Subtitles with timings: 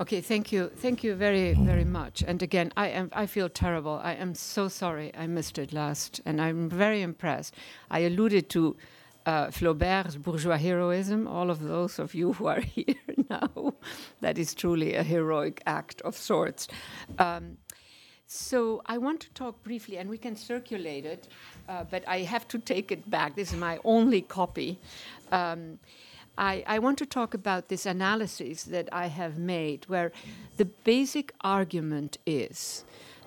[0.00, 0.70] Okay, thank you.
[0.76, 2.22] Thank you very, very much.
[2.26, 4.00] And again, I am I feel terrible.
[4.02, 7.54] I am so sorry I missed it last, and I'm very impressed.
[7.90, 8.76] I alluded to
[9.26, 11.28] uh, Flaubert's bourgeois heroism.
[11.28, 12.94] All of those of you who are here
[13.28, 13.74] now,
[14.20, 16.68] that is truly a heroic act of sorts.
[17.18, 17.58] Um,
[18.26, 21.28] so I want to talk briefly, and we can circulate it,
[21.68, 23.34] uh, but I have to take it back.
[23.34, 24.78] This is my only copy.
[25.32, 25.78] Um,
[26.38, 30.12] I, I, want to talk about this analysis that I have made, where
[30.56, 32.84] the basic argument is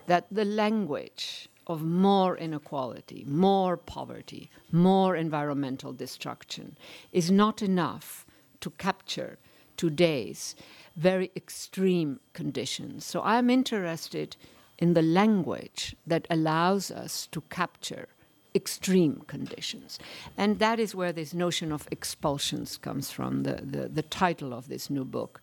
[0.07, 6.75] that the language of more inequality, more poverty, more environmental destruction
[7.11, 8.25] is not enough
[8.59, 9.37] to capture
[9.77, 10.55] today's
[10.95, 13.05] very extreme conditions.
[13.05, 14.35] So I'm interested
[14.77, 18.09] in the language that allows us to capture
[18.55, 19.99] extreme conditions.
[20.37, 24.67] And that is where this notion of expulsions comes from, the, the, the title of
[24.67, 25.41] this new book.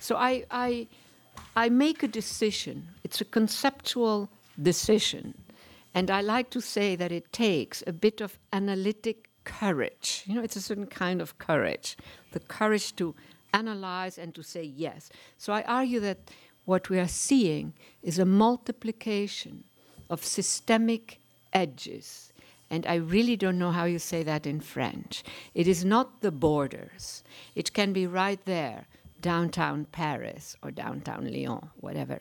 [0.00, 0.88] So I, I,
[1.56, 4.28] I make a decision, it's a conceptual
[4.60, 5.34] decision.
[5.94, 10.24] And I like to say that it takes a bit of analytic courage.
[10.26, 11.96] You know, it's a certain kind of courage,
[12.32, 13.14] the courage to
[13.54, 15.10] analyze and to say yes.
[15.38, 16.18] So I argue that
[16.66, 19.64] what we are seeing is a multiplication
[20.10, 21.18] of systemic
[21.52, 22.32] edges
[22.70, 25.24] and I really don't know how you say that in French.
[25.54, 27.22] It is not the borders,
[27.54, 28.86] it can be right there,
[29.20, 32.20] downtown Paris or downtown Lyon, whatever.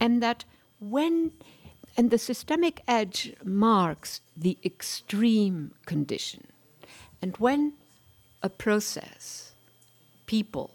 [0.00, 0.44] And that
[0.80, 1.32] when,
[1.96, 6.46] and the systemic edge marks the extreme condition.
[7.22, 7.74] And when
[8.42, 9.52] a process,
[10.26, 10.70] people,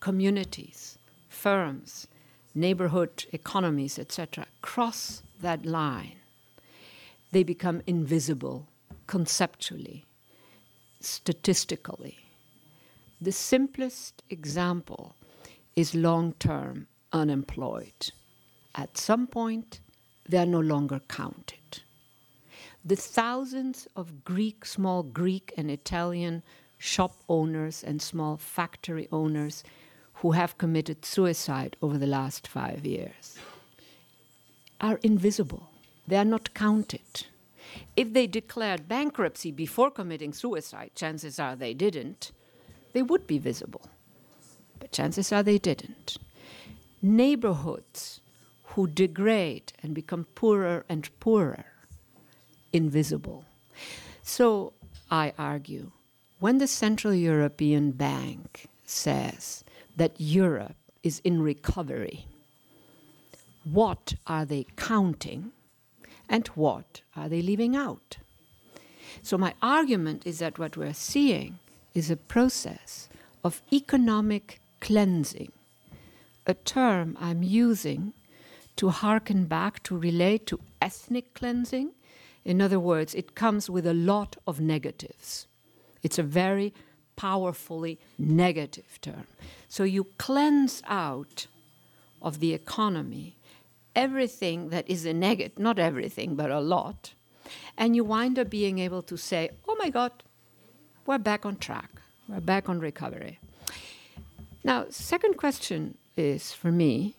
[0.00, 0.98] communities,
[1.28, 2.06] firms,
[2.54, 6.16] neighborhood economies, etc., cross that line,
[7.32, 8.68] they become invisible
[9.06, 10.04] conceptually,
[11.00, 12.18] statistically.
[13.20, 15.14] The simplest example
[15.74, 18.12] is long term unemployed.
[18.74, 19.80] At some point,
[20.28, 21.82] they are no longer counted.
[22.84, 26.42] The thousands of Greek, small Greek and Italian
[26.78, 29.64] shop owners and small factory owners
[30.14, 33.38] who have committed suicide over the last five years
[34.80, 35.70] are invisible.
[36.06, 37.26] They are not counted.
[37.96, 42.32] If they declared bankruptcy before committing suicide, chances are they didn't,
[42.92, 43.82] they would be visible.
[44.78, 46.16] But chances are they didn't.
[47.02, 48.20] Neighborhoods
[48.64, 51.64] who degrade and become poorer and poorer,
[52.72, 53.44] invisible.
[54.22, 54.72] So
[55.10, 55.92] I argue
[56.38, 59.64] when the Central European Bank says
[59.96, 62.26] that Europe is in recovery,
[63.64, 65.52] what are they counting
[66.28, 68.18] and what are they leaving out?
[69.22, 71.58] So, my argument is that what we're seeing
[71.94, 73.08] is a process
[73.42, 75.52] of economic cleansing,
[76.46, 78.12] a term I'm using
[78.76, 81.92] to harken back to relate to ethnic cleansing.
[82.44, 85.46] In other words, it comes with a lot of negatives.
[86.02, 86.74] It's a very
[87.16, 89.26] powerfully negative term.
[89.68, 91.46] So you cleanse out
[92.20, 93.35] of the economy
[93.96, 97.14] everything that is a negative, not everything, but a lot,
[97.76, 100.12] and you wind up being able to say, oh my God,
[101.06, 101.90] we're back on track,
[102.28, 103.38] we're back on recovery.
[104.62, 107.14] Now, second question is for me,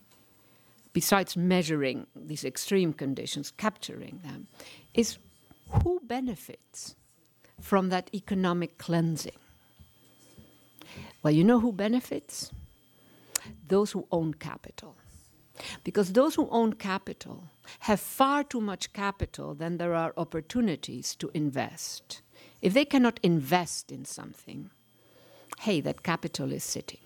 [0.94, 4.48] besides measuring these extreme conditions, capturing them,
[4.94, 5.18] is
[5.70, 6.96] who benefits
[7.62, 9.40] from that economic cleansing?
[11.24, 12.52] Well, you know who benefits?
[13.68, 14.97] Those who own capital.
[15.84, 17.46] Because those who own capital
[17.80, 22.22] have far too much capital than there are opportunities to invest.
[22.62, 24.70] If they cannot invest in something,
[25.60, 27.00] hey, that capital is sitting.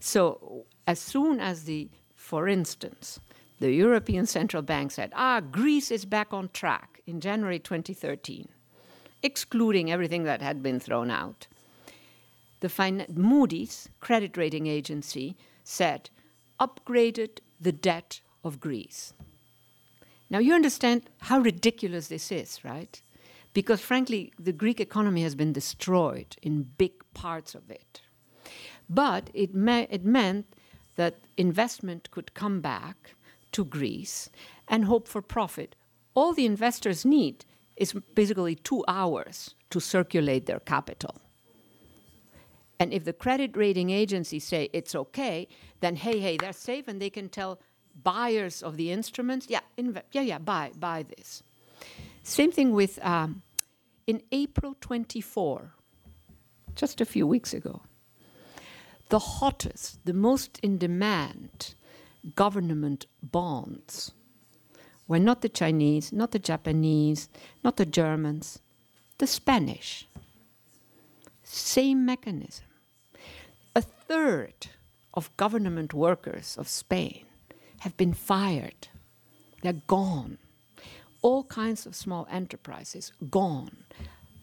[0.00, 3.20] So, as soon as the, for instance,
[3.60, 8.48] the European Central Bank said, ah, Greece is back on track in January 2013,
[9.22, 11.46] excluding everything that had been thrown out,
[12.60, 16.10] the fin- Moody's credit rating agency said,
[16.60, 19.12] upgraded the debt of Greece.
[20.30, 23.00] Now, you understand how ridiculous this is, right?
[23.52, 28.00] Because frankly, the Greek economy has been destroyed in big parts of it.
[28.88, 30.46] But it, me- it meant
[30.96, 33.14] that investment could come back
[33.52, 34.30] to Greece
[34.68, 35.76] and hope for profit.
[36.14, 37.44] All the investors need
[37.76, 41.16] is basically two hours to circulate their capital.
[42.80, 45.48] And if the credit rating agencies say it's okay,
[45.80, 47.60] then hey, hey, they're safe and they can tell
[48.02, 51.42] buyers of the instruments, yeah, inv- yeah, yeah, buy, buy this.
[52.22, 53.42] Same thing with um,
[54.06, 55.74] in April 24,
[56.74, 57.82] just a few weeks ago,
[59.08, 61.74] the the hottest, the most in demand
[62.34, 64.12] government bonds
[65.06, 67.28] were not the Chinese, not the Japanese,
[67.62, 68.60] not the Germans,
[69.18, 70.08] the Spanish.
[71.54, 72.66] Same mechanism.
[73.76, 74.66] A third
[75.14, 77.26] of government workers of Spain
[77.80, 78.88] have been fired.
[79.62, 80.38] They're gone.
[81.22, 83.84] All kinds of small enterprises gone.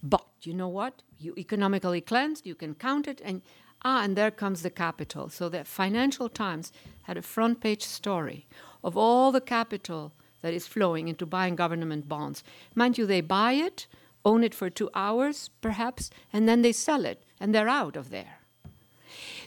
[0.01, 1.01] But you know what?
[1.19, 3.41] You economically cleansed, you can count it, and
[3.83, 5.27] ah, and there comes the capital.
[5.27, 6.71] So the Financial Times
[7.03, 8.47] had a front page story
[8.85, 12.41] of all the capital that is flowing into buying government bonds.
[12.73, 13.85] Mind you, they buy it,
[14.23, 18.09] own it for two hours, perhaps, and then they sell it, and they're out of
[18.09, 18.39] there.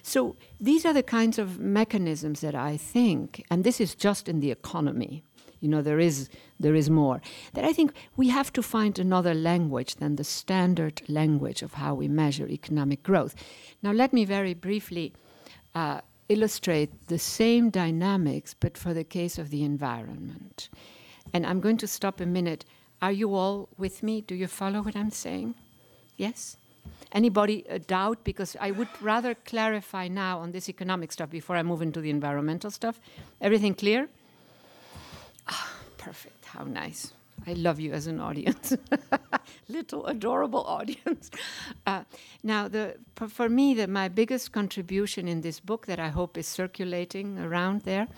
[0.02, 4.40] So these are the kinds of mechanisms that I think, and this is just in
[4.40, 5.24] the economy.
[5.60, 6.28] You know, there is
[6.60, 7.22] there is more.
[7.54, 11.94] That I think we have to find another language than the standard language of how
[11.94, 13.34] we measure economic growth.
[13.82, 15.14] Now, let me very briefly
[15.74, 20.68] uh, illustrate the same dynamics, but for the case of the environment.
[21.32, 22.66] And I'm going to stop a minute.
[23.04, 24.22] Are you all with me?
[24.22, 25.54] Do you follow what I'm saying?
[26.16, 26.56] Yes?
[27.12, 28.24] Anybody a doubt?
[28.24, 32.08] Because I would rather clarify now on this economic stuff before I move into the
[32.08, 32.98] environmental stuff.
[33.42, 34.08] Everything clear?
[35.46, 36.46] Ah, perfect.
[36.46, 37.12] How nice.
[37.46, 38.74] I love you as an audience,
[39.68, 41.30] little adorable audience.
[41.86, 42.04] Uh,
[42.42, 42.96] now, the,
[43.28, 47.82] for me, the, my biggest contribution in this book that I hope is circulating around
[47.82, 48.08] there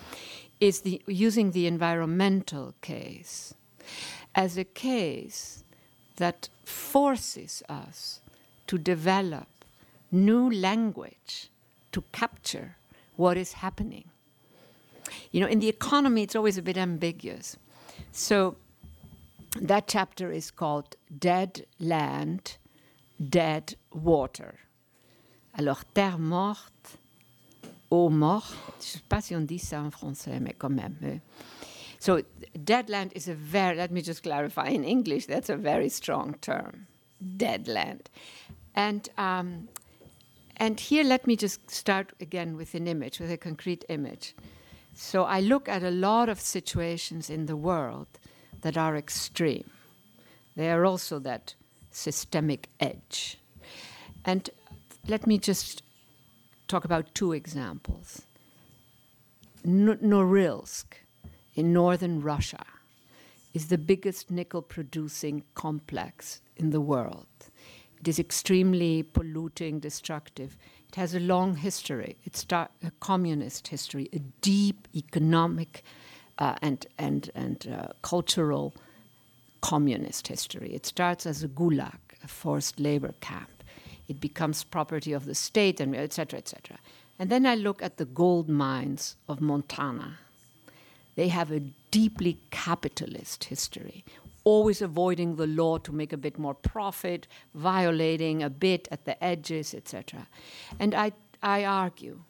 [0.60, 3.52] is the, using the environmental case
[4.36, 5.64] as a case
[6.16, 8.20] that forces us
[8.66, 9.48] to develop
[10.12, 11.50] new language
[11.90, 12.76] to capture
[13.16, 14.04] what is happening.
[15.32, 17.56] You know, in the economy, it's always a bit ambiguous.
[18.12, 18.56] So,
[19.60, 22.58] that chapter is called Dead Land,
[23.18, 24.58] Dead Water.
[25.58, 26.98] Alors, terre morte,
[27.90, 28.54] eau morte.
[28.80, 31.20] Je ne sais pas si on dit ça en français, mais quand même.
[31.98, 32.22] So,
[32.64, 36.34] dead land is a very, let me just clarify in English, that's a very strong
[36.40, 36.86] term.
[37.36, 38.10] Dead land.
[38.74, 39.68] And, um,
[40.56, 44.34] and here, let me just start again with an image, with a concrete image.
[44.94, 48.06] So, I look at a lot of situations in the world
[48.62, 49.70] that are extreme.
[50.54, 51.54] They are also that
[51.90, 53.38] systemic edge.
[54.24, 54.50] And
[55.08, 55.82] let me just
[56.68, 58.22] talk about two examples.
[59.64, 61.05] Norilsk
[61.56, 62.64] in northern Russia
[63.54, 67.26] is the biggest nickel producing complex in the world.
[68.00, 70.56] It is extremely polluting, destructive.
[70.90, 72.16] It has a long history.
[72.24, 72.68] It's a
[73.00, 75.82] communist history, a deep economic
[76.38, 78.74] uh, and, and, and uh, cultural
[79.62, 80.74] communist history.
[80.74, 83.64] It starts as a gulag, a forced labor camp.
[84.06, 86.78] It becomes property of the state, and etc., etc.
[87.18, 90.18] And then I look at the gold mines of Montana.
[91.16, 91.60] They have a
[91.90, 94.04] deeply capitalist history,
[94.44, 99.22] always avoiding the law to make a bit more profit, violating a bit at the
[99.22, 100.28] edges, etc.
[100.78, 102.20] And I, I argue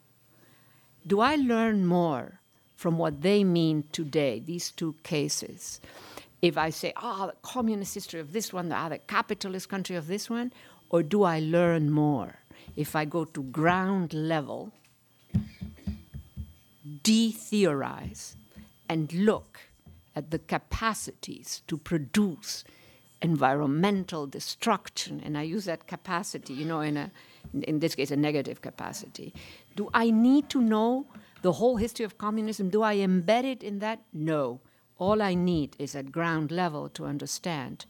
[1.05, 2.41] do I learn more
[2.75, 5.79] from what they mean today, these two cases.
[6.41, 10.07] If I say, ah, oh, the communist history of this one, the capitalist country of
[10.07, 10.51] this one,
[10.89, 12.39] or do I learn more
[12.75, 14.71] if I go to ground level,
[17.03, 18.35] de theorize,
[18.89, 19.59] and look
[20.15, 22.63] at the capacities to produce
[23.21, 27.11] environmental destruction, and I use that capacity, you know, in a
[27.63, 29.33] in this case a negative capacity.
[29.75, 31.07] Do I need to know
[31.41, 34.01] the whole history of communism, do I embed it in that?
[34.13, 34.59] No.
[34.97, 37.85] All I need is at ground level to understand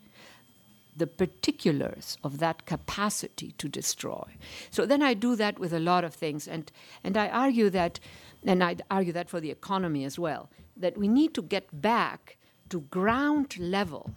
[0.96, 4.36] the particulars of that capacity to destroy.
[4.72, 6.72] So then I do that with a lot of things, and,
[7.04, 8.00] and I argue that,
[8.46, 12.38] and I argue that for the economy as well, that we need to get back
[12.70, 14.12] to ground level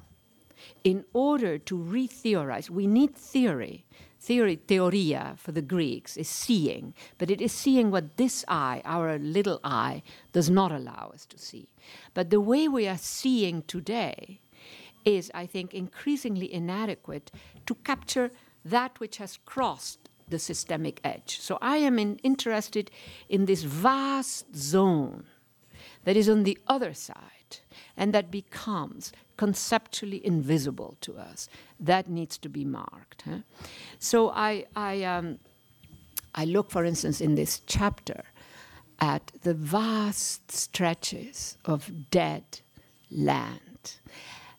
[0.85, 2.71] in order to re theorize.
[2.71, 3.85] We need theory
[4.21, 9.19] theory, theoria for the Greeks, is seeing, but it is seeing what this eye, our
[9.19, 10.03] little eye,
[10.33, 11.69] does not allow us to see.
[12.13, 14.41] But the way we are seeing today
[15.05, 17.33] is, I think, increasingly inadequate
[17.65, 18.31] to capture
[18.63, 21.41] that which has crossed the systemic edge.
[21.41, 22.91] So I am in, interested
[23.29, 25.25] in this vast zone
[26.05, 27.59] that is on the other side
[27.97, 31.49] and that becomes conceptually invisible to us.
[31.79, 33.23] That needs to be marked.
[33.23, 33.39] Huh?
[33.99, 35.39] So I, I, um,
[36.35, 38.25] I look, for instance, in this chapter
[39.01, 42.61] at the vast stretches of dead
[43.11, 43.95] land.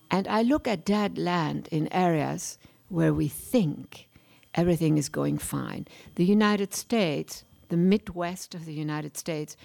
[0.09, 2.57] And I look at dead land in areas
[2.89, 4.09] where we think
[4.55, 5.87] everything is going fine.
[6.15, 9.55] The United States, the Midwest of the United States,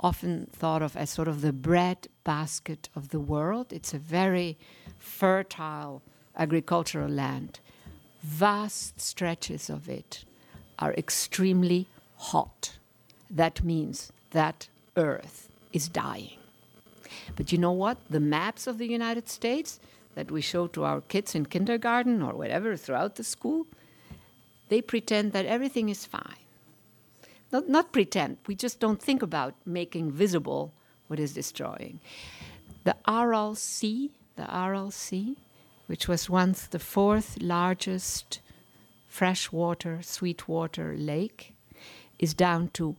[0.00, 3.72] often thought of as sort of the bread basket of the world.
[3.72, 4.58] It's a very
[4.98, 6.02] fertile
[6.36, 7.60] agricultural land.
[8.22, 10.24] Vast stretches of it
[10.78, 12.78] are extremely hot.
[13.30, 16.38] That means that Earth is dying.
[17.36, 17.98] But you know what?
[18.08, 19.80] The maps of the United States
[20.14, 23.66] that we show to our kids in kindergarten or whatever throughout the school,
[24.68, 26.44] they pretend that everything is fine.
[27.52, 30.72] Not, not pretend, we just don't think about making visible
[31.08, 32.00] what is destroying.
[32.84, 32.96] The
[33.54, 35.36] Sea, the Sea,
[35.86, 38.40] which was once the fourth largest
[39.08, 41.54] freshwater, sweetwater lake,
[42.18, 42.96] is down to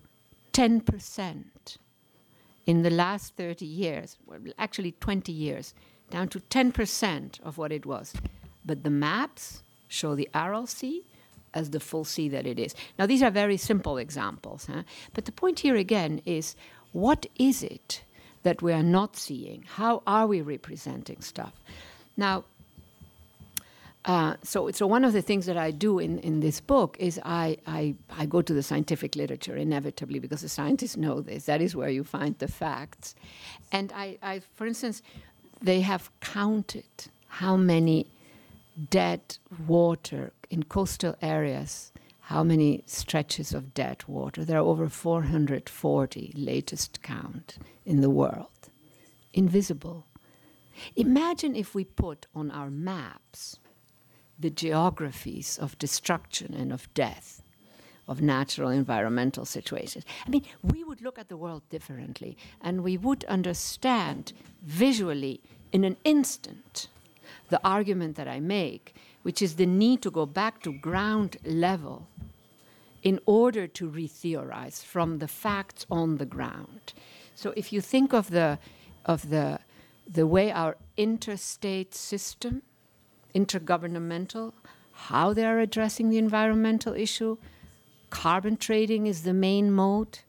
[0.54, 1.78] 10%
[2.66, 5.74] in the last 30 years, well, actually 20 years,
[6.10, 8.14] down to 10% of what it was.
[8.66, 11.06] But the maps show the Aral Sea
[11.54, 12.76] as the full sea that it is.
[12.98, 14.84] Now, these are very simple examples, huh?
[15.14, 16.56] but the point here again is
[16.92, 18.04] what is it
[18.44, 19.64] that we are not seeing?
[19.68, 21.54] How are we representing stuff?
[22.18, 22.44] Now,
[24.04, 27.20] uh, so, so one of the things that I do in, in this book is
[27.24, 31.46] I, I, I go to the scientific literature inevitably because the scientists know this.
[31.46, 33.14] That is where you find the facts.
[33.72, 35.04] And I, I for instance,
[35.62, 36.84] they have counted
[37.28, 38.08] how many
[38.90, 44.44] dead water in coastal areas, how many stretches of dead water.
[44.44, 48.70] There are over 440, latest count, in the world.
[49.34, 50.06] Invisible.
[50.96, 53.60] Imagine if we put on our maps
[54.38, 57.42] the geographies of destruction and of death,
[58.08, 60.04] of natural environmental situations.
[60.26, 65.40] I mean, we would look at the world differently and we would understand visually
[65.72, 66.88] in an instant
[67.50, 72.08] the argument that I make, which is the need to go back to ground level
[73.04, 76.94] in order to re-theorize from the facts on the ground.
[77.36, 78.60] So if you think of the
[79.06, 79.60] of the
[80.08, 82.62] the way our interstate system
[83.34, 84.54] intergovernmental,
[84.92, 87.38] how they are addressing the environmental issue.
[88.10, 90.20] Carbon trading is the main mode.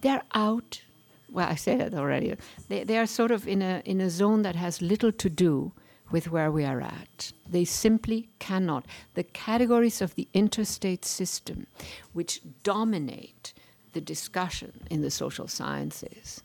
[0.00, 0.82] They're out.
[1.30, 2.34] Well, I said that already.
[2.68, 5.72] They, they are sort of in a, in a zone that has little to do
[6.10, 7.32] with where we are at.
[7.48, 8.86] They simply cannot.
[9.14, 11.66] The categories of the interstate system,
[12.12, 13.52] which dominate
[13.92, 16.42] the discussion in the social sciences,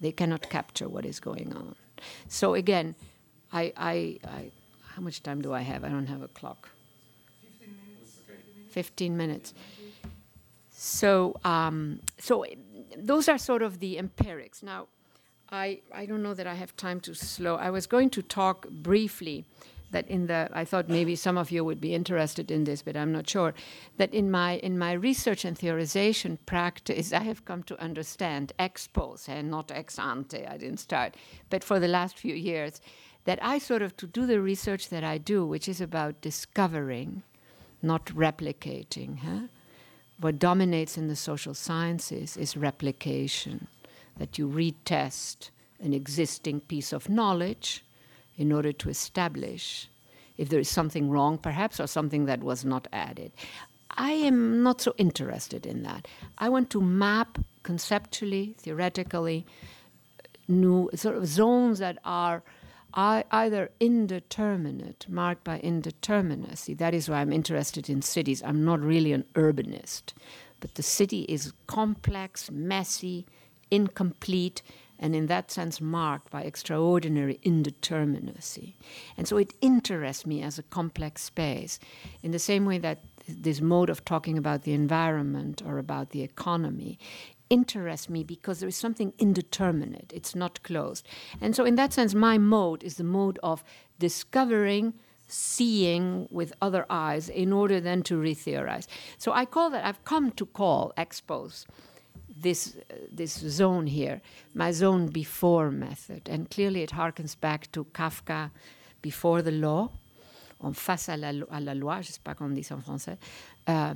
[0.00, 1.74] they cannot capture what is going on.
[2.28, 2.94] So again,
[3.52, 4.50] I, I, I
[4.94, 5.84] how much time do I have?
[5.84, 6.68] I don't have a clock.
[7.40, 8.18] 15 minutes.
[8.70, 9.54] 15 minutes.
[10.70, 12.44] So, um, so
[12.96, 14.62] those are sort of the empirics.
[14.62, 14.86] Now,
[15.50, 17.56] I, I don't know that I have time to slow.
[17.56, 19.44] I was going to talk briefly
[19.90, 22.96] that in the I thought maybe some of you would be interested in this, but
[22.96, 23.54] I'm not sure.
[23.96, 28.86] That in my in my research and theorization practice, I have come to understand ex
[28.86, 30.46] post and eh, not ex ante.
[30.46, 31.14] I didn't start,
[31.48, 32.80] but for the last few years,
[33.24, 37.22] that I sort of to do the research that I do, which is about discovering,
[37.82, 39.20] not replicating.
[39.20, 39.48] Huh?
[40.20, 43.68] What dominates in the social sciences is replication,
[44.18, 47.84] that you retest an existing piece of knowledge
[48.36, 49.88] in order to establish
[50.36, 53.32] if there is something wrong, perhaps, or something that was not added.
[53.90, 56.06] I am not so interested in that.
[56.38, 59.44] I want to map conceptually, theoretically,
[60.46, 62.42] new sort of zones that are
[62.94, 66.76] either indeterminate, marked by indeterminacy.
[66.78, 68.42] That is why I'm interested in cities.
[68.44, 70.12] I'm not really an urbanist,
[70.60, 73.26] but the city is complex, messy,
[73.70, 74.62] incomplete,
[74.98, 78.74] and in that sense marked by extraordinary indeterminacy.
[79.16, 81.78] And so it interests me as a complex space,
[82.22, 82.98] in the same way that
[83.28, 86.98] this mode of talking about the environment or about the economy
[87.50, 91.06] interests me because there is something indeterminate, it's not closed.
[91.40, 93.64] And so, in that sense, my mode is the mode of
[93.98, 94.94] discovering,
[95.26, 98.88] seeing with other eyes in order then to re theorize.
[99.16, 101.66] So, I call that, I've come to call ex post
[102.40, 104.20] this, uh, this zone here
[104.54, 106.28] my zone before method.
[106.28, 108.50] And clearly, it harkens back to Kafka
[109.02, 109.90] before the law.
[110.60, 112.82] En face à la, à la loi, je sais pas comment on dit ça en
[112.82, 113.16] français,
[113.68, 113.94] uh,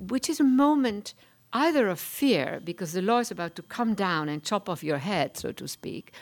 [0.00, 1.14] which is a moment
[1.52, 4.98] either of fear, because the law is about to come down and chop off your
[4.98, 6.12] head, so to speak,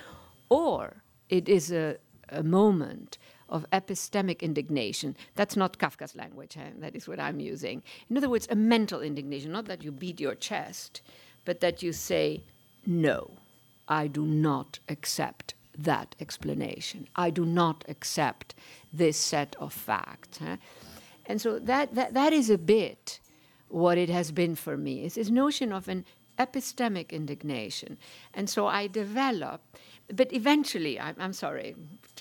[0.51, 1.97] or it is a,
[2.29, 3.17] a moment
[3.49, 5.17] of epistemic indignation.
[5.35, 6.71] That's not Kafka's language, eh?
[6.81, 7.83] that is what I'm using.
[8.11, 11.01] In other words, a mental indignation, not that you beat your chest,
[11.49, 12.43] but that you say,
[12.85, 13.31] no,
[13.89, 17.09] I do not accept that explanation.
[17.17, 18.55] I do not accept
[18.93, 20.41] this set of facts.
[20.43, 20.57] Eh?
[21.25, 23.21] And so that, that, that is a bit
[23.69, 25.07] what it has been for me.
[25.07, 26.05] It's this notion of an
[26.39, 27.97] epistemic indignation.
[28.35, 29.63] And so I develop,
[30.13, 31.75] but eventually, I'm, I'm sorry,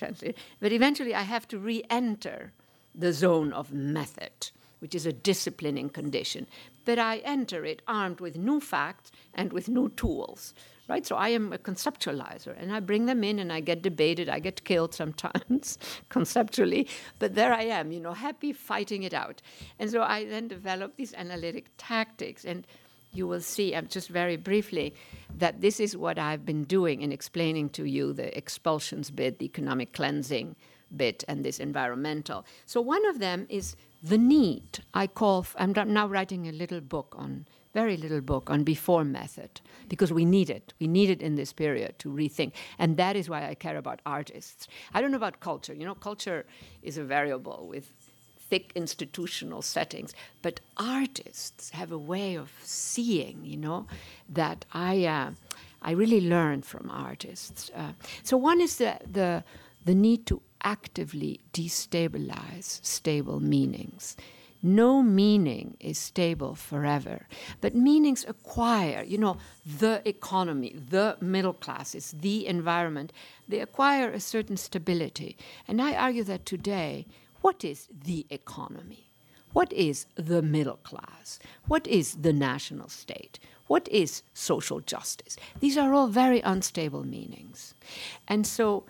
[0.60, 2.54] but eventually I have to re enter
[2.94, 6.46] the zone of method, which is a disciplining condition.
[6.84, 10.54] But I enter it armed with new facts and with new tools
[10.88, 11.04] right?
[11.04, 14.38] So I am a conceptualizer, and I bring them in, and I get debated, I
[14.38, 19.42] get killed sometimes conceptually, but there I am, you know, happy fighting it out.
[19.78, 22.66] And so I then develop these analytic tactics, and
[23.12, 24.94] you will see, um, just very briefly,
[25.36, 29.46] that this is what I've been doing in explaining to you the expulsions bit, the
[29.46, 30.56] economic cleansing
[30.96, 32.44] bit, and this environmental.
[32.66, 34.80] So one of them is the need.
[34.94, 39.60] I call, I'm now writing a little book on very little book on before method
[39.88, 40.72] because we need it.
[40.80, 42.52] We need it in this period to rethink.
[42.78, 44.68] And that is why I care about artists.
[44.94, 45.74] I don't know about culture.
[45.74, 46.46] You know, culture
[46.82, 47.92] is a variable with
[48.50, 53.86] thick institutional settings, but artists have a way of seeing, you know,
[54.28, 55.30] that I, uh,
[55.82, 57.70] I really learn from artists.
[57.76, 57.92] Uh,
[58.22, 59.44] so one is the, the,
[59.84, 64.16] the need to actively destabilize stable meanings
[64.62, 67.28] no meaning is stable forever,
[67.60, 73.12] but meanings acquire, you know, the economy, the middle classes, the environment,
[73.46, 75.36] they acquire a certain stability.
[75.68, 77.06] And I argue that today,
[77.40, 79.10] what is the economy?
[79.52, 81.38] What is the middle class?
[81.68, 83.38] What is the national state?
[83.68, 85.36] What is social justice?
[85.60, 87.74] These are all very unstable meanings.
[88.26, 88.84] And so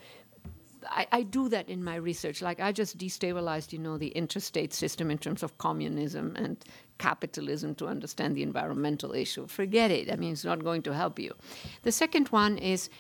[0.91, 2.43] I, I, do that in my research.
[2.43, 6.57] Like I just destabilized, you know, the interstate system in terms of communism and
[6.99, 9.47] capitalism to understand the environmental issue.
[9.47, 10.11] Forget it.
[10.11, 11.35] I mean, it's not going to help you.
[11.83, 12.91] The second one is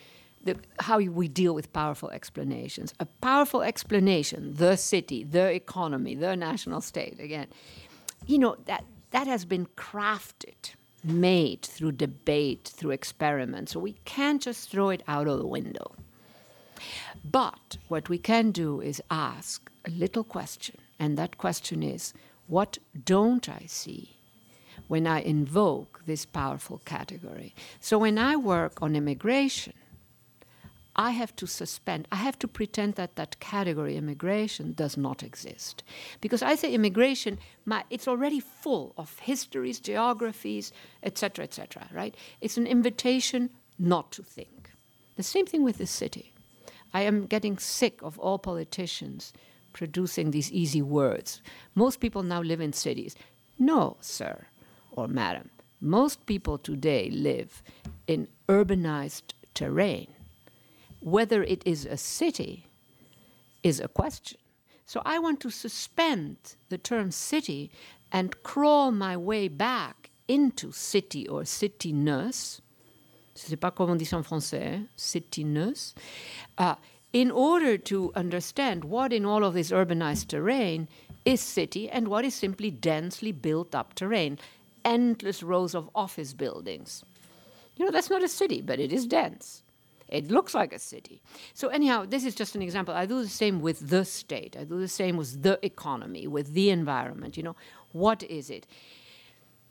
[0.44, 2.94] the, how we deal with powerful explanations.
[3.00, 7.18] A powerful explanation, the city, the economy, the national state.
[7.20, 7.48] Again,
[8.26, 13.70] you know that that has been crafted, made through debate, through experiment.
[13.70, 15.94] So we can't just throw it out of the window.
[17.24, 22.12] But what we can do is ask a little question, and that question is
[22.46, 24.16] what don't I see
[24.86, 27.54] when I invoke this powerful category?
[27.80, 29.74] So when I work on immigration,
[30.96, 35.84] I have to suspend, I have to pretend that that category, immigration, does not exist.
[36.20, 40.72] Because I say immigration, my, it's already full of histories, geographies,
[41.04, 42.16] etc., etc., right?
[42.40, 44.70] It's an invitation not to think.
[45.16, 46.32] The same thing with the city.
[46.92, 49.32] I am getting sick of all politicians
[49.72, 51.42] producing these easy words.
[51.74, 53.14] Most people now live in cities.
[53.58, 54.46] No, sir
[54.98, 55.50] or madam.
[55.80, 57.62] Most people today live
[58.08, 60.08] in urbanized terrain.
[61.00, 62.66] Whether it is a city
[63.62, 64.38] is a question.
[64.86, 67.70] So I want to suspend the term city
[68.10, 72.60] and crawl my way back into city or cityness
[73.38, 74.80] je ne sais pas comment on dit ça en français,
[76.58, 76.74] uh,
[77.12, 80.88] in order to understand what in all of this urbanized terrain
[81.24, 84.38] is city and what is simply densely built up terrain,
[84.84, 87.04] endless rows of office buildings.
[87.76, 89.62] You know, that's not a city, but it is dense.
[90.08, 91.20] It looks like a city.
[91.54, 92.94] So, anyhow, this is just an example.
[92.94, 94.56] I do the same with the state.
[94.58, 97.36] I do the same with the economy, with the environment.
[97.36, 97.56] You know,
[97.92, 98.66] what is it?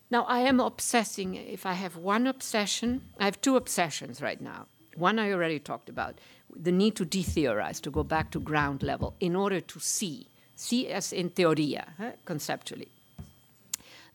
[0.09, 1.35] Now, I am obsessing.
[1.35, 4.67] If I have one obsession, I have two obsessions right now.
[4.95, 6.17] One I already talked about
[6.55, 10.27] the need to de theorize, to go back to ground level in order to see,
[10.55, 12.89] see as in theoria, conceptually.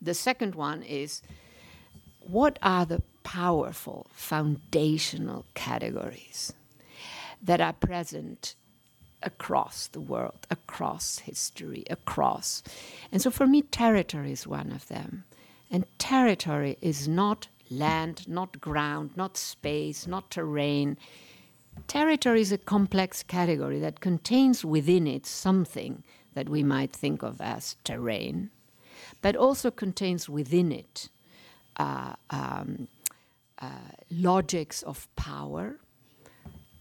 [0.00, 1.22] The second one is
[2.20, 6.52] what are the powerful foundational categories
[7.40, 8.54] that are present
[9.22, 12.62] across the world, across history, across.
[13.12, 15.24] And so for me, territory is one of them.
[15.72, 20.98] And territory is not land, not ground, not space, not terrain.
[21.88, 26.04] Territory is a complex category that contains within it something
[26.34, 28.50] that we might think of as terrain,
[29.22, 31.08] but also contains within it
[31.78, 32.88] uh, um,
[33.58, 35.78] uh, logics of power.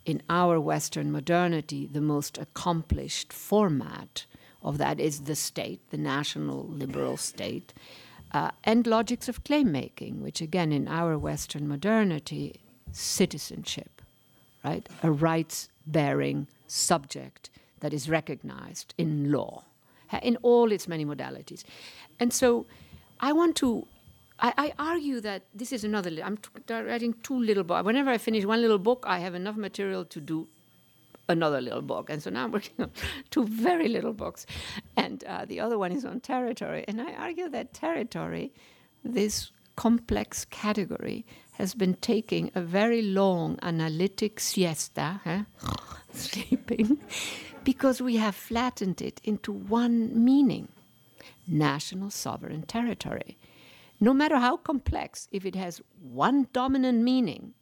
[0.04, 4.26] In our Western modernity, the most accomplished format
[4.62, 7.72] of that is the state, the national liberal state
[8.34, 14.02] uh, and logics of claim making, which again in our Western modernity, citizenship,
[14.64, 14.88] right?
[15.04, 17.50] A rights bearing subject
[17.82, 19.64] that is recognized in law,
[20.22, 21.64] in all its many modalities.
[22.20, 22.66] And so
[23.20, 23.88] I want to.
[24.40, 26.10] I, I argue that this is another.
[26.24, 26.38] I'm
[26.70, 27.86] writing two little books.
[27.86, 30.48] Whenever I finish one little book, I have enough material to do
[31.32, 32.10] another little book.
[32.10, 32.92] And so now I'm working on
[33.30, 34.46] two very little books.
[34.96, 36.86] And uh, the other one is on territory.
[36.88, 38.54] And I argue that territory
[39.04, 45.44] this complex category has been taking a very long analytic siesta, huh?
[46.14, 47.00] sleeping,
[47.64, 50.68] because we have flattened it into one meaning
[51.48, 53.38] national sovereign territory.
[54.00, 57.54] No matter how complex, if it has one dominant meaning,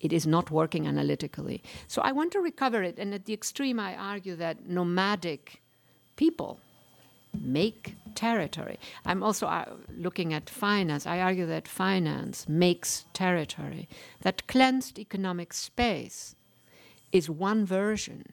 [0.00, 1.62] it is not working analytically.
[1.86, 5.62] So I want to recover it, and at the extreme, I argue that nomadic
[6.16, 6.60] people
[7.40, 8.78] make territory.
[9.04, 9.64] I'm also uh,
[9.96, 11.06] looking at finance.
[11.06, 13.88] I argue that finance makes territory.
[14.22, 16.34] That cleansed economic space
[17.12, 18.32] is one version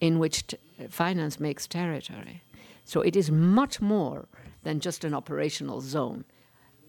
[0.00, 2.42] in which t- finance makes territory.
[2.84, 4.28] So it is much more
[4.62, 6.24] than just an operational zone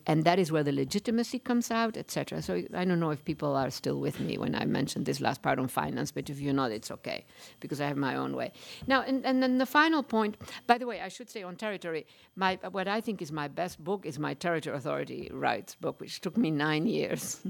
[0.08, 2.42] and that is where the legitimacy comes out, etc.
[2.42, 5.42] So I don't know if people are still with me when I mentioned this last
[5.42, 7.26] part on finance, but if you're not, it's okay
[7.60, 8.52] because I have my own way.
[8.88, 10.38] Now, and, and then the final point.
[10.68, 13.84] By the way, I should say on territory, my what I think is my best
[13.84, 17.42] book is my territory authority rights book, which took me nine years,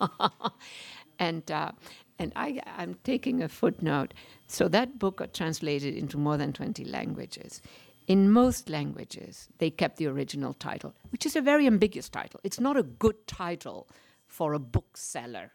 [1.18, 1.50] and.
[1.50, 1.72] Uh,
[2.18, 4.14] and I, I'm taking a footnote.
[4.46, 7.60] So that book got translated into more than 20 languages.
[8.06, 12.40] In most languages, they kept the original title, which is a very ambiguous title.
[12.44, 13.88] It's not a good title
[14.26, 15.50] for a bookseller.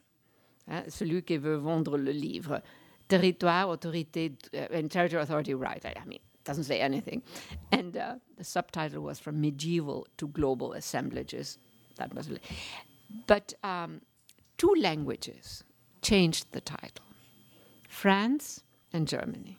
[0.67, 2.61] Hein, celui qui veut vendre le livre.
[3.07, 5.85] Territoire, autorité, uh, and territory authority right.
[5.85, 7.23] I, I mean, it doesn't say anything.
[7.71, 11.57] And uh, the subtitle was from medieval to global assemblages.
[11.97, 12.29] That was,
[13.27, 14.01] but um,
[14.57, 15.63] two languages
[16.01, 17.05] changed the title:
[17.89, 19.57] France and Germany.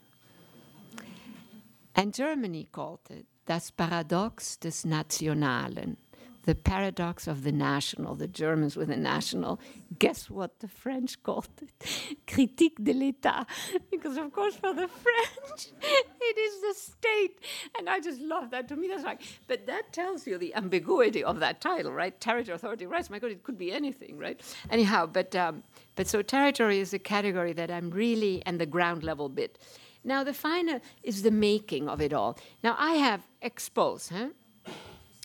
[1.95, 5.97] And Germany called it das Paradox des Nationalen,
[6.43, 9.59] the paradox of the national, the Germans with the national.
[9.97, 12.17] Guess what the French called it?
[12.27, 13.45] Critique de l'État.
[13.89, 17.39] Because, of course, for the French, it is the state.
[17.77, 18.67] And I just love that.
[18.69, 22.19] To me, that's like, but that tells you the ambiguity of that title, right?
[22.19, 23.09] Territory, authority, rights.
[23.09, 24.41] My God, it could be anything, right?
[24.69, 25.63] Anyhow, but, um,
[25.95, 29.59] but so territory is a category that I'm really, and the ground level bit
[30.03, 32.37] now, the final is the making of it all.
[32.63, 34.29] Now, I have exposed, huh?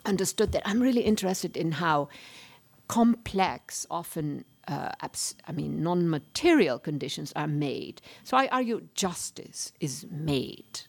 [0.04, 0.66] understood that.
[0.66, 2.08] I'm really interested in how
[2.88, 8.00] complex, often, uh, I mean, non material conditions are made.
[8.24, 10.80] So I argue justice is made,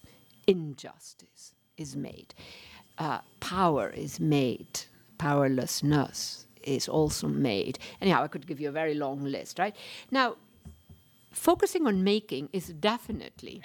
[0.48, 2.34] injustice is made,
[2.98, 4.82] uh, power is made,
[5.18, 7.80] powerlessness is also made.
[8.02, 9.76] Anyhow, I could give you a very long list, right?
[10.12, 10.36] Now,
[11.32, 13.62] focusing on making is definitely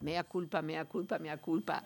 [0.00, 1.82] mea culpa, mea culpa, mea culpa,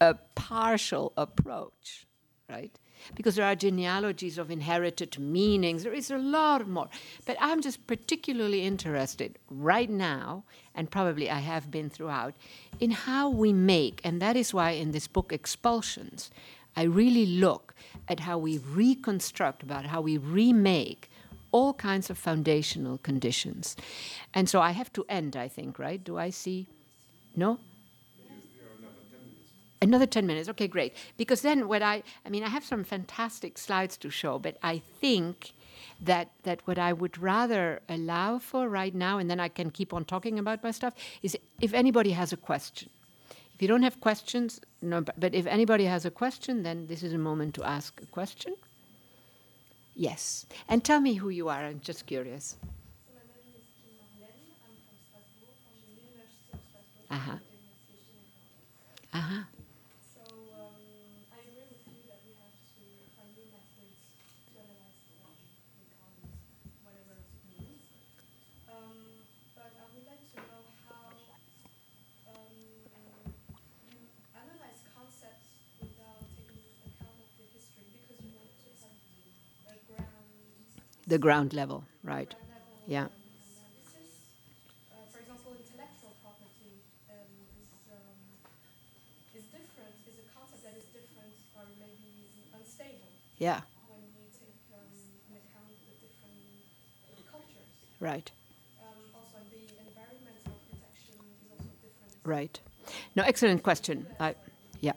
[0.00, 2.06] a partial approach,
[2.48, 2.78] right?
[3.14, 6.88] Because there are genealogies of inherited meanings, there is a lot more.
[7.26, 12.34] But I'm just particularly interested right now, and probably I have been throughout,
[12.80, 16.30] in how we make, and that is why in this book, Expulsions,
[16.76, 17.74] I really look
[18.08, 21.10] at how we reconstruct, about how we remake
[21.54, 23.76] all kinds of foundational conditions.
[24.36, 26.02] And so I have to end, I think, right?
[26.02, 26.66] Do I see?
[27.36, 27.60] No?
[29.80, 30.48] Another 10 minutes.
[30.48, 30.94] Okay, great.
[31.16, 34.82] Because then what I I mean I have some fantastic slides to show, but I
[35.00, 35.52] think
[36.00, 39.92] that that what I would rather allow for right now and then I can keep
[39.92, 42.88] on talking about my stuff is if anybody has a question.
[43.54, 47.02] If you don't have questions, no but, but if anybody has a question, then this
[47.02, 48.54] is a moment to ask a question.
[49.96, 50.46] Yes.
[50.68, 51.64] And tell me who you are.
[51.64, 52.56] I'm just curious.
[57.10, 57.38] Uh huh.
[59.12, 59.44] Uh huh.
[81.06, 82.34] The ground level, right?
[82.86, 83.08] Yeah.
[85.12, 87.28] for example, intellectual um,
[87.60, 88.16] is, um,
[89.36, 93.08] is is a concept that is different or maybe unstable.
[93.38, 93.60] Yeah.
[93.88, 94.88] When we take um,
[95.28, 97.68] in account the different cultures.
[98.00, 98.30] Right.
[98.80, 102.16] Um, also, the environmental protection is also different.
[102.24, 102.60] Right.
[103.16, 104.06] No, excellent question.
[104.20, 104.34] I,
[104.80, 104.92] yeah,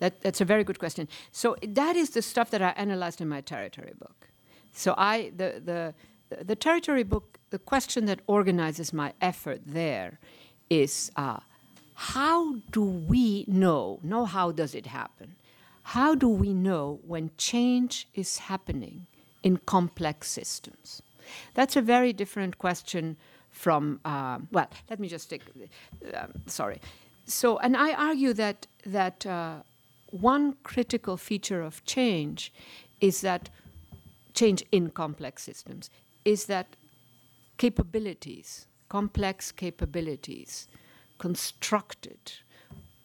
[0.00, 1.08] that, that's a very good question.
[1.32, 4.27] So that is the stuff that I analyzed in my territory book.
[4.78, 5.80] So I the the
[6.44, 7.38] the territory book.
[7.50, 10.18] The question that organizes my effort there
[10.68, 11.40] is uh,
[11.94, 13.98] how do we know?
[14.02, 15.34] No, how does it happen?
[15.82, 19.06] How do we know when change is happening
[19.42, 21.02] in complex systems?
[21.54, 23.16] That's a very different question
[23.50, 25.42] from, uh, well, let me just take,
[26.14, 26.80] uh, sorry.
[27.24, 29.62] So, and I argue that, that uh,
[30.10, 32.52] one critical feature of change
[33.00, 33.48] is that
[34.38, 35.90] change in complex systems
[36.24, 36.76] is that
[37.56, 40.68] capabilities, complex capabilities,
[41.18, 42.20] constructed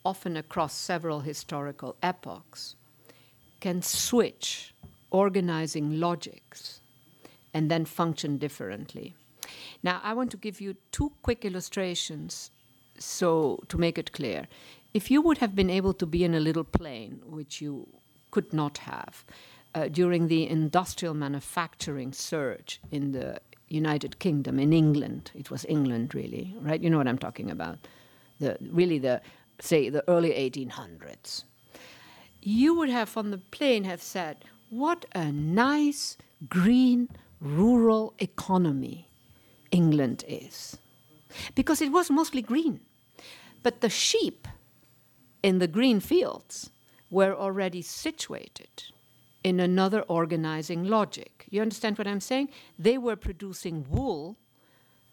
[0.05, 2.75] often across several historical epochs,
[3.61, 4.75] can switch
[5.09, 6.81] organizing logics
[7.53, 9.15] and then function differently.
[9.81, 12.51] Now, I want to give you two quick illustrations
[12.99, 14.47] so to make it clear.
[14.93, 17.87] If you would have been able to be in a little plane, which you
[18.29, 19.25] could not have,
[19.75, 26.13] uh, during the industrial manufacturing surge in the United Kingdom, in England, it was England
[26.13, 26.81] really, right?
[26.81, 27.79] You know what I'm talking about.
[28.39, 29.21] The, really the,
[29.59, 31.43] say, the early 1800s.
[32.41, 36.17] You would have on the plane have said, what a nice,
[36.49, 37.09] green,
[37.39, 39.07] rural economy
[39.71, 40.77] England is.
[41.55, 42.81] Because it was mostly green.
[43.63, 44.47] But the sheep
[45.41, 46.69] in the green fields
[47.09, 48.83] were already situated
[49.43, 51.45] in another organizing logic.
[51.49, 52.49] You understand what I'm saying?
[52.79, 54.37] They were producing wool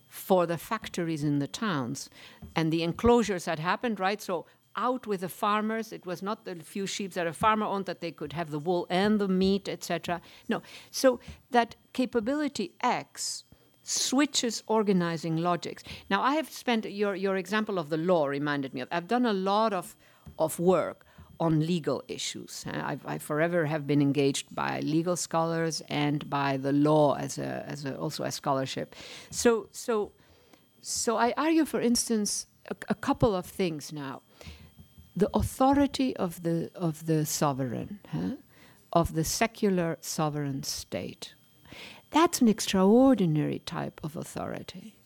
[0.08, 2.10] for the factories in the towns.
[2.54, 4.20] And the enclosures had happened, right?
[4.20, 5.92] So out with the farmers.
[5.92, 8.58] It was not the few sheep that a farmer owned that they could have the
[8.58, 10.20] wool and the meat, etc.
[10.48, 10.62] No.
[10.90, 13.44] So that capability X
[13.82, 15.82] switches organizing logics.
[16.08, 18.88] Now, I have spent your, your example of the law reminded me of.
[18.92, 19.96] I've done a lot of,
[20.38, 21.06] of work
[21.40, 22.64] on legal issues.
[22.68, 27.38] Uh, I've, I forever have been engaged by legal scholars and by the law as
[27.38, 28.94] a, as a, also as scholarship.
[29.30, 30.12] So, so,
[30.82, 34.20] so I argue, for instance, a, a couple of things now.
[35.16, 38.36] The authority of the, of the sovereign, huh?
[38.92, 41.34] of the secular sovereign state,
[42.10, 44.96] that's an extraordinary type of authority.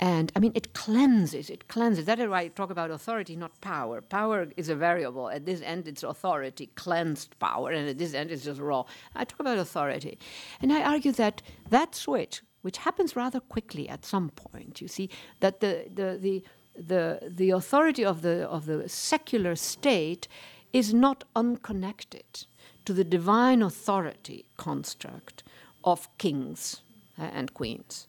[0.00, 2.04] And I mean, it cleanses, it cleanses.
[2.04, 4.00] That is why I talk about authority, not power.
[4.00, 5.28] Power is a variable.
[5.28, 8.84] At this end, it's authority, cleansed power, and at this end, it's just raw.
[9.16, 10.18] I talk about authority.
[10.62, 15.10] And I argue that that switch, which happens rather quickly at some point, you see,
[15.40, 16.44] that the, the, the,
[16.80, 20.28] the, the authority of the, of the secular state
[20.72, 22.46] is not unconnected
[22.84, 25.42] to the divine authority construct
[25.82, 26.82] of kings
[27.18, 28.06] uh, and queens.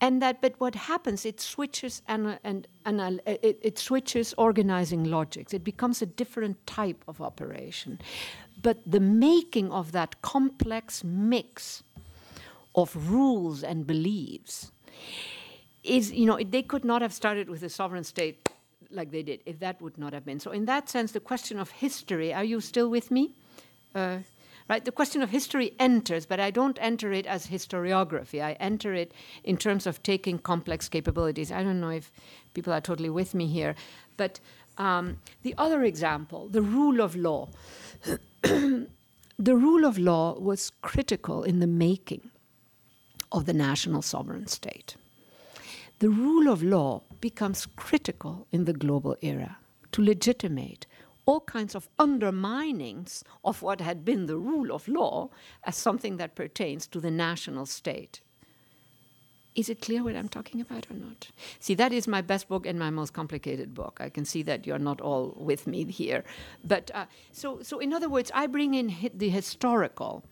[0.00, 5.04] And that but what happens it switches and and, and uh, it, it switches organizing
[5.04, 5.54] logics.
[5.54, 8.00] It becomes a different type of operation.
[8.62, 11.82] But the making of that complex mix
[12.74, 14.70] of rules and beliefs
[15.82, 18.48] is you know they could not have started with a sovereign state
[18.90, 20.40] like they did if that would not have been.
[20.40, 23.34] So in that sense the question of history are you still with me?
[23.94, 24.18] Uh,
[24.70, 24.84] right?
[24.84, 28.40] The question of history enters, but I don't enter it as historiography.
[28.40, 31.50] I enter it in terms of taking complex capabilities.
[31.50, 32.12] I don't know if
[32.54, 33.74] people are totally with me here,
[34.16, 34.38] but
[34.78, 37.48] um, the other example, the rule of law.
[38.42, 38.86] the
[39.38, 42.30] rule of law was critical in the making
[43.32, 44.94] of the national sovereign state.
[45.98, 49.58] The rule of law becomes critical in the global era
[49.90, 50.86] to legitimate
[51.30, 55.30] all kinds of underminings of what had been the rule of law
[55.62, 58.20] as something that pertains to the national state.
[59.54, 61.28] Is it clear what I'm talking about or not?
[61.60, 63.94] See, that is my best book and my most complicated book.
[64.00, 66.24] I can see that you're not all with me here.
[66.64, 70.24] But uh, so, so, in other words, I bring in hi- the historical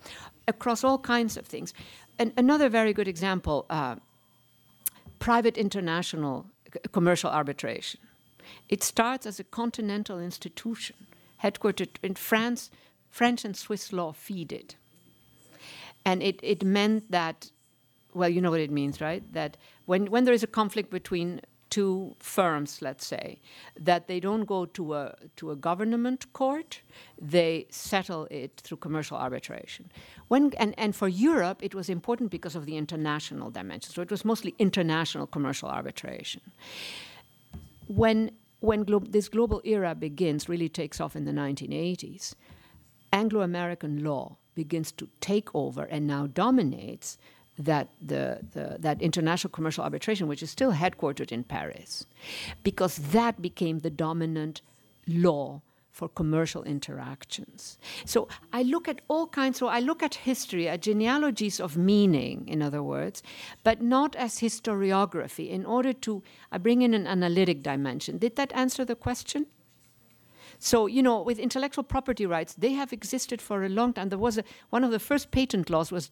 [0.48, 1.74] across all kinds of things.
[2.18, 3.96] And another very good example uh,
[5.18, 6.46] private international
[6.90, 8.00] commercial arbitration.
[8.68, 10.96] It starts as a continental institution,
[11.42, 12.70] headquartered in France.
[13.10, 14.76] French and Swiss law feed it.
[16.04, 17.50] And it, it meant that,
[18.14, 19.22] well, you know what it means, right?
[19.32, 19.56] That
[19.86, 23.40] when, when there is a conflict between two firms, let's say,
[23.78, 26.80] that they don't go to a, to a government court,
[27.20, 29.90] they settle it through commercial arbitration.
[30.28, 33.92] When, and, and for Europe, it was important because of the international dimension.
[33.92, 36.40] So it was mostly international commercial arbitration
[37.88, 42.34] when when glo- this global era begins, really takes off in the 1980s,
[43.12, 47.18] Anglo American law begins to take over and now dominates
[47.58, 52.06] that, the, the, that international commercial arbitration, which is still headquartered in Paris,
[52.62, 54.60] because that became the dominant
[55.06, 55.62] law
[55.98, 57.76] for commercial interactions.
[58.04, 62.46] So I look at all kinds, so I look at history, at genealogies of meaning,
[62.46, 63.20] in other words,
[63.64, 68.16] but not as historiography, in order to, I bring in an analytic dimension.
[68.18, 69.46] Did that answer the question?
[70.60, 74.08] So, you know, with intellectual property rights, they have existed for a long time.
[74.08, 76.10] There was a, one of the first patent laws was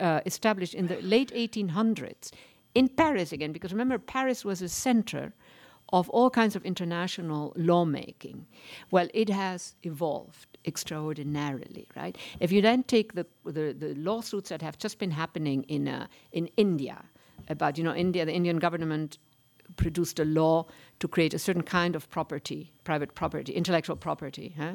[0.00, 2.30] uh, established in the late 1800s
[2.74, 5.32] in Paris again, because remember, Paris was a center
[5.90, 8.46] of all kinds of international lawmaking,
[8.90, 12.16] well, it has evolved extraordinarily, right?
[12.40, 16.06] If you then take the, the, the lawsuits that have just been happening in, uh,
[16.32, 17.04] in India
[17.48, 19.18] about, you know, India, the Indian government
[19.76, 20.66] produced a law
[20.98, 24.74] to create a certain kind of property, private property, intellectual property, huh?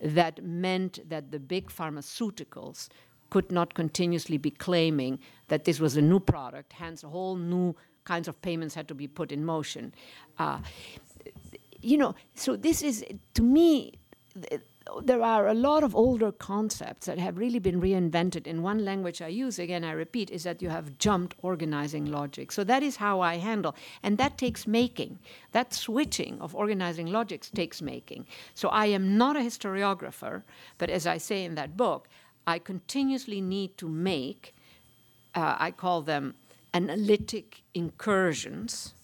[0.00, 2.88] that meant that the big pharmaceuticals
[3.30, 7.74] could not continuously be claiming that this was a new product, hence a whole new
[8.04, 9.94] kinds of payments had to be put in motion.
[10.38, 10.58] Uh,
[11.80, 13.94] you know, so this is, to me,
[15.02, 18.46] there are a lot of older concepts that have really been reinvented.
[18.46, 22.52] In one language I use, again, I repeat, is that you have jumped organizing logic.
[22.52, 23.74] So that is how I handle.
[24.02, 25.18] And that takes making.
[25.52, 28.26] That switching of organizing logics takes making.
[28.54, 30.42] So I am not a historiographer,
[30.78, 32.08] but as I say in that book,
[32.46, 34.54] I continuously need to make,
[35.34, 36.34] uh, I call them
[36.74, 38.94] analytic incursions,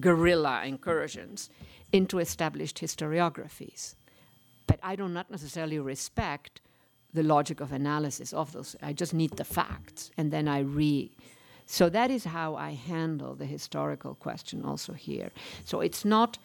[0.00, 1.50] guerrilla incursions,
[1.92, 3.94] into established historiographies.
[4.66, 6.60] But I do not necessarily respect
[7.12, 8.76] the logic of analysis of those.
[8.82, 11.10] I just need the facts, and then I re.
[11.66, 15.30] So that is how I handle the historical question also here.
[15.64, 16.38] So it's not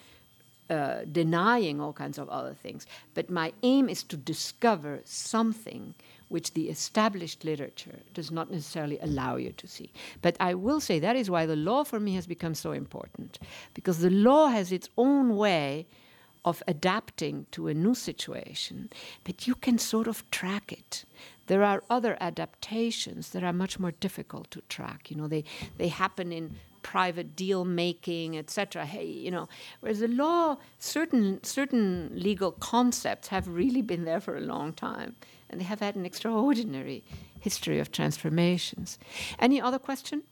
[0.70, 5.96] uh, denying all kinds of other things, but my aim is to discover something
[6.30, 9.92] which the established literature does not necessarily allow you to see.
[10.22, 13.40] But I will say that is why the law for me has become so important,
[13.74, 15.88] because the law has its own way
[16.46, 18.90] of adapting to a new situation,
[19.26, 21.04] but you can sort of track it.
[21.48, 25.10] There are other adaptations that are much more difficult to track.
[25.12, 25.44] You know, they,
[25.78, 28.86] they happen in private deal making, etc.
[28.86, 29.50] Hey, you know,
[29.82, 35.16] whereas the law, certain certain legal concepts have really been there for a long time
[35.50, 37.04] and they have had an extraordinary
[37.40, 39.00] history of transformations.
[39.40, 40.24] Any other question?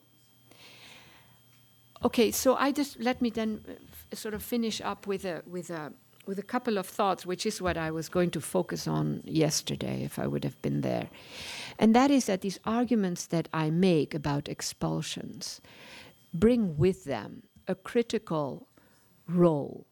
[2.03, 5.69] Okay, so I just let me then uh, sort of finish up with a with
[5.69, 5.93] a
[6.27, 10.03] with a couple of thoughts, which is what I was going to focus on yesterday
[10.03, 11.09] if I would have been there.
[11.77, 15.61] And that is that these arguments that I make about expulsions
[16.33, 18.67] bring with them a critical
[19.27, 19.85] role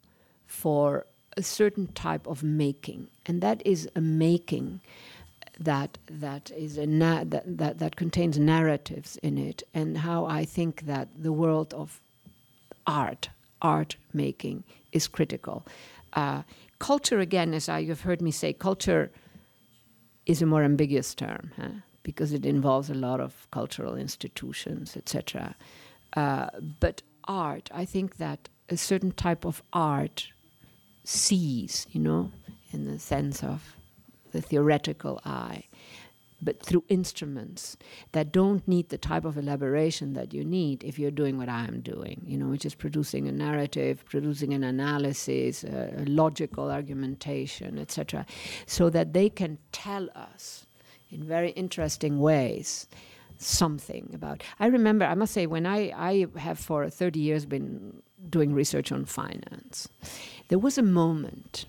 [0.45, 1.05] for
[1.37, 4.81] a certain type of making, and that is a making
[5.59, 10.45] that that is a na- that, that that contains narratives in it, and how I
[10.45, 12.01] think that the world of
[12.85, 13.29] art,
[13.61, 15.65] art making, is critical.
[16.13, 16.43] Uh,
[16.79, 19.11] culture, again, as I, you've heard me say, culture
[20.25, 21.69] is a more ambiguous term huh?
[22.03, 25.55] because it involves a lot of cultural institutions, etc.
[26.15, 26.47] Uh,
[26.79, 30.27] but art, I think that a certain type of art
[31.03, 32.31] sees, you know,
[32.71, 33.75] in the sense of
[34.31, 35.65] the theoretical eye,
[36.41, 37.77] but through instruments
[38.11, 41.65] that don't need the type of elaboration that you need if you're doing what I
[41.65, 46.69] am doing, you know, which is producing a narrative, producing an analysis, a, a logical
[46.69, 48.25] argumentation, etc.,
[48.65, 50.65] so that they can tell us
[51.09, 52.87] in very interesting ways
[53.37, 54.43] something about.
[54.59, 58.91] I remember, I must say, when I, I have for 30 years been doing research
[58.91, 59.89] on finance,
[60.49, 61.65] there was a moment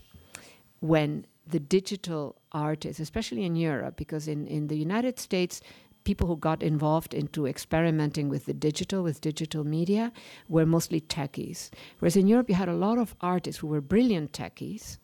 [0.81, 5.61] when the digital artists, especially in Europe, because in, in the United States,
[6.05, 10.13] people who got involved into experimenting with the digital, with digital media,
[10.49, 11.71] were mostly techies.
[11.99, 14.99] Whereas in Europe, you had a lot of artists who were brilliant techies,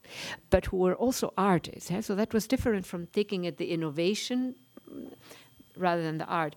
[0.51, 1.91] but who were also artists.
[1.91, 2.01] Yeah?
[2.01, 4.55] So that was different from taking it the innovation
[5.77, 6.55] rather than the art.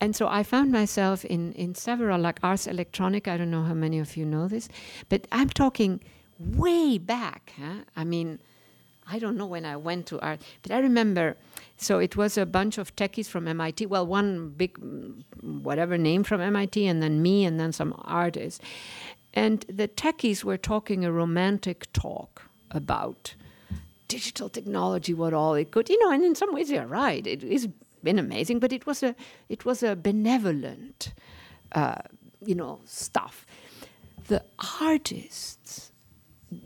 [0.00, 3.74] And so I found myself in, in several, like Ars Electronica, I don't know how
[3.74, 4.68] many of you know this,
[5.08, 6.00] but I'm talking
[6.56, 7.52] way back.
[7.58, 7.84] Huh?
[7.96, 8.38] I mean,
[9.06, 11.36] I don't know when I went to art, but I remember.
[11.76, 13.86] So it was a bunch of techies from MIT.
[13.86, 14.78] Well, one big,
[15.40, 18.60] whatever name from MIT, and then me, and then some artists.
[19.34, 23.34] And the techies were talking a romantic talk about
[24.08, 26.12] digital technology, what all it could, you know.
[26.12, 27.26] And in some ways, they're right.
[27.26, 27.66] It has
[28.02, 29.14] been amazing, but it was a,
[29.48, 31.12] it was a benevolent,
[31.72, 32.02] uh,
[32.44, 33.46] you know, stuff.
[34.28, 34.44] The
[34.80, 35.91] artists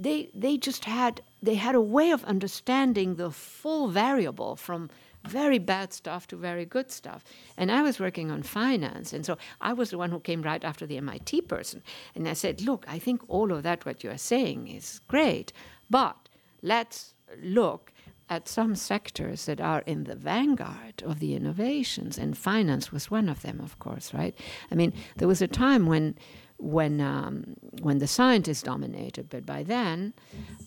[0.01, 4.91] they they just had they had a way of understanding the full variable from
[5.29, 7.25] very bad stuff to very good stuff.
[7.57, 10.65] And I was working on finance, and so I was the one who came right
[10.65, 11.83] after the MIT person.
[12.15, 15.53] And I said, Look, I think all of that, what you're saying, is great,
[15.91, 16.29] but
[16.63, 17.93] let's look
[18.29, 23.29] at some sectors that are in the vanguard of the innovations, and finance was one
[23.29, 24.35] of them, of course, right?
[24.71, 26.17] I mean, there was a time when
[26.59, 29.29] when um, when the scientists dominated.
[29.29, 30.15] But by then,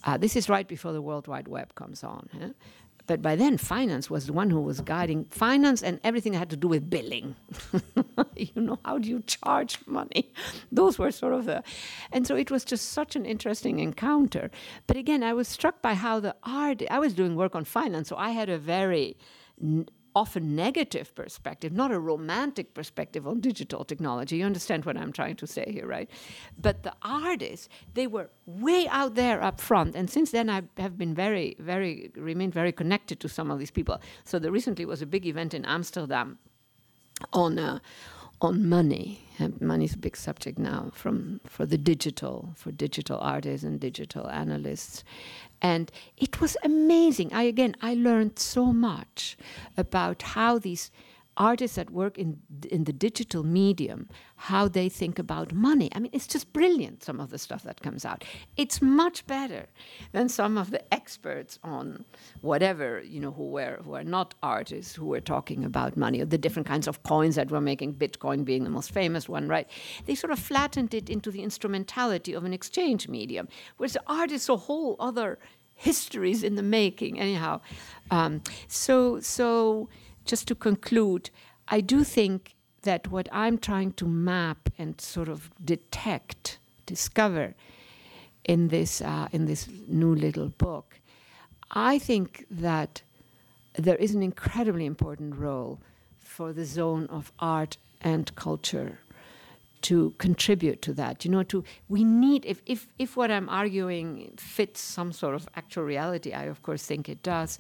[0.04, 2.30] uh, this is right before the World Wide Web comes on.
[2.40, 2.50] Huh?
[3.10, 6.52] But by then, finance was the one who was guiding finance and everything that had
[6.52, 7.36] to do with billing.
[8.36, 10.32] you know, how do you charge money?
[10.72, 11.64] Those were sort of the.
[12.12, 14.52] And so it was just such an interesting encounter.
[14.86, 18.10] But again, I was struck by how the art, I was doing work on finance,
[18.10, 19.18] so I had a very
[20.20, 24.36] often negative perspective, not a romantic perspective on digital technology.
[24.36, 26.10] You understand what I'm trying to say here, right?
[26.66, 29.96] But the artists, they were way out there up front.
[29.96, 33.72] And since then, I have been very, very, remained very connected to some of these
[33.72, 33.98] people.
[34.26, 36.38] So there recently was a big event in Amsterdam
[37.32, 37.80] on, uh,
[38.42, 39.22] on money.
[39.62, 44.30] Money is a big subject now from, for the digital, for digital artists and digital
[44.30, 45.06] analysts
[45.62, 47.34] and it was amazing.
[47.34, 49.38] I again i learned so much
[49.78, 50.92] about how these
[51.40, 52.38] artists that work in
[52.70, 55.90] in the digital medium how they think about money.
[55.96, 58.24] I mean it's just brilliant some of the stuff that comes out.
[58.58, 59.68] It's much better
[60.12, 62.06] than some of the experts on
[62.42, 66.26] whatever you know who were who are not artists who were talking about money or
[66.26, 69.68] the different kinds of coins that were making bitcoin being the most famous one right?
[70.06, 74.32] They sort of flattened it into the instrumentality of an exchange medium whereas the art
[74.32, 75.40] is a whole other
[75.80, 77.62] histories in the making anyhow.
[78.12, 79.88] Um, so so
[80.30, 81.32] just to conclude,
[81.68, 87.56] I do think that what I'm trying to map and sort of detect, discover
[88.46, 91.00] in this uh, in this new little book,
[91.72, 93.02] I think that
[93.74, 95.80] there is an incredibly important role
[96.20, 99.00] for the zone of art and culture
[99.82, 101.26] to contribute to that.
[101.26, 105.50] You know to we need if if if what i'm arguing fits some sort of
[105.56, 107.60] actual reality i of course think it does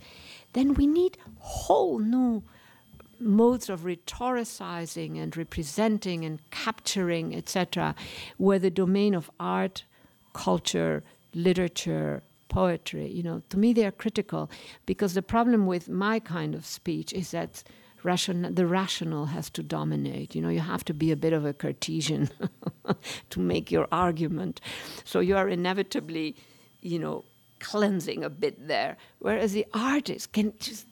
[0.53, 2.43] then we need whole new
[3.20, 7.95] modes of rhetoricizing and representing and capturing, etc.,
[8.38, 9.84] were the domain of art,
[10.34, 11.03] culture,
[11.34, 14.49] literature, poetry, you know, to me they are critical
[14.86, 17.63] because the problem with my kind of speech is that
[18.03, 20.36] ration- the rational has to dominate.
[20.36, 22.30] You know, you have to be a bit of a Cartesian
[23.30, 24.59] to make your argument.
[25.05, 26.36] So you are inevitably,
[26.82, 27.24] you know,
[27.59, 28.97] cleansing a bit there.
[29.20, 30.86] Whereas the artist can just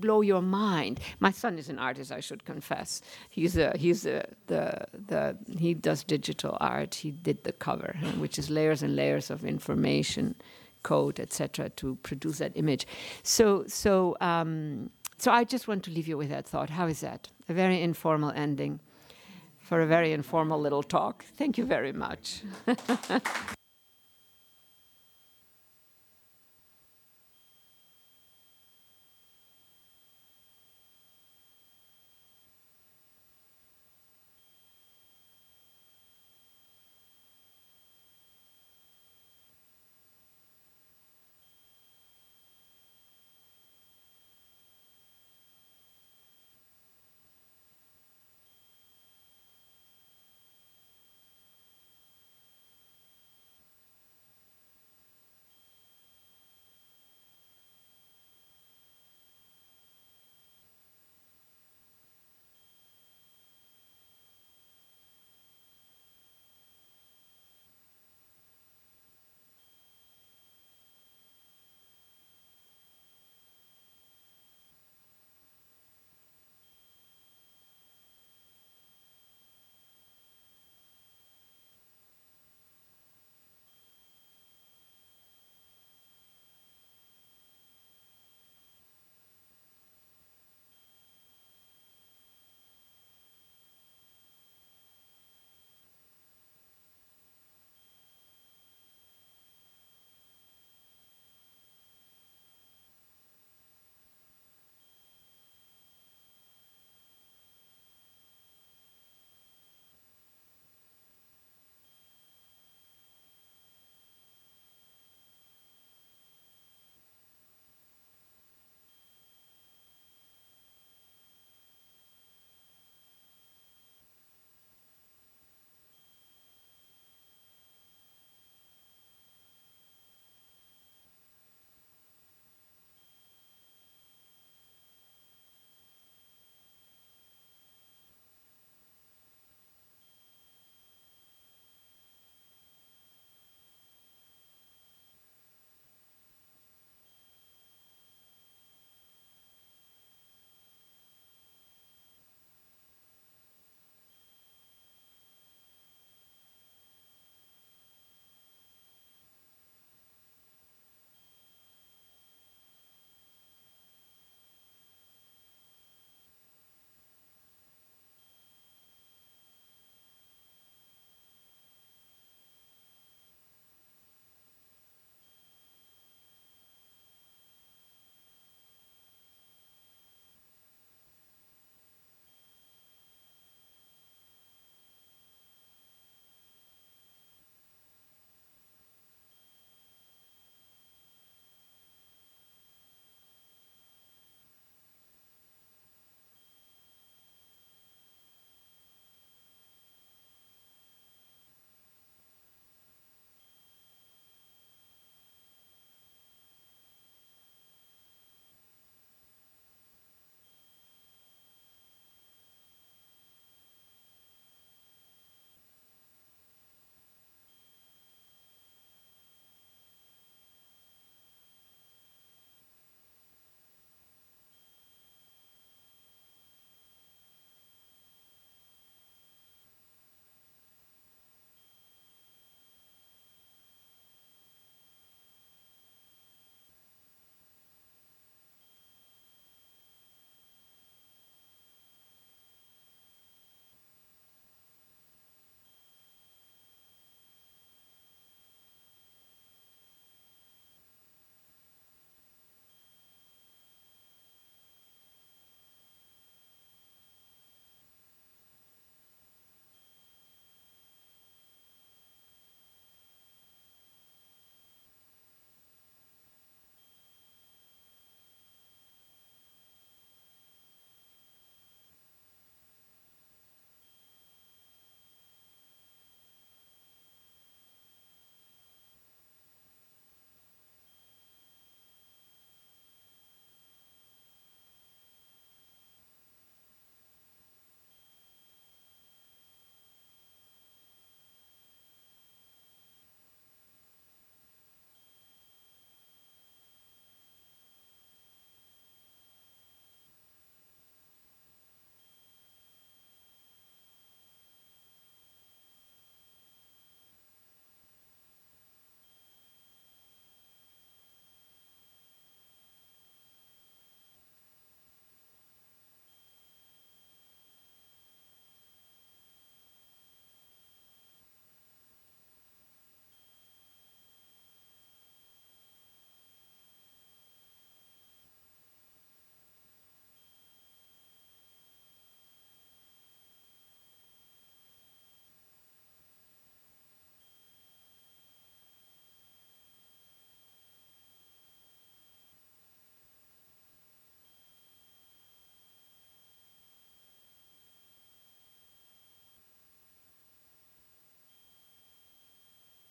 [0.00, 1.00] blow your mind.
[1.20, 3.02] My son is an artist, I should confess.
[3.30, 6.94] He's a, he's a, the the he does digital art.
[6.94, 10.34] He did the cover, which is layers and layers of information,
[10.82, 12.86] code, etc., to produce that image.
[13.22, 16.70] So so um, so I just want to leave you with that thought.
[16.70, 17.28] How is that?
[17.48, 18.80] A very informal ending
[19.58, 21.24] for a very informal little talk.
[21.36, 22.42] Thank you very much.